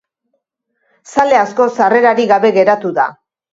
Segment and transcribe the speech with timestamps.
[1.11, 3.09] Zale asko sarrerarik gabe geratu da.